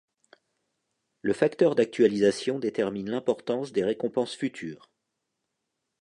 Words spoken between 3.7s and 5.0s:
des récompenses futures.